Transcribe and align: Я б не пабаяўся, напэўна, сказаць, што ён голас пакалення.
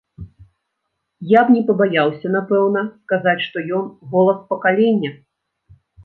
Я 1.31 1.41
б 1.49 1.57
не 1.57 1.59
пабаяўся, 1.67 2.31
напэўна, 2.35 2.81
сказаць, 3.03 3.35
што 3.47 3.57
ён 3.81 3.85
голас 4.15 4.39
пакалення. 4.55 5.11